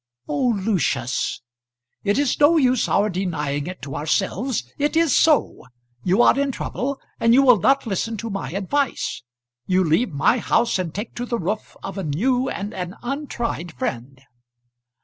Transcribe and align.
"Oh, 0.27 0.59
Lucius!" 0.59 1.43
"It 2.03 2.17
is 2.17 2.39
no 2.39 2.57
use 2.57 2.87
our 2.89 3.07
denying 3.07 3.67
it 3.67 3.83
to 3.83 3.95
ourselves. 3.95 4.63
It 4.79 4.97
is 4.97 5.15
so. 5.15 5.67
You 6.03 6.23
are 6.23 6.39
in 6.39 6.51
trouble, 6.51 6.99
and 7.19 7.35
you 7.35 7.43
will 7.43 7.59
not 7.59 7.85
listen 7.85 8.17
to 8.17 8.31
my 8.31 8.49
advice. 8.49 9.21
You 9.67 9.83
leave 9.83 10.09
my 10.11 10.39
house 10.39 10.79
and 10.79 10.91
take 10.91 11.13
to 11.17 11.27
the 11.27 11.37
roof 11.37 11.77
of 11.83 11.99
a 11.99 12.03
new 12.03 12.49
and 12.49 12.73
an 12.73 12.95
untried 13.03 13.73
friend." 13.73 14.19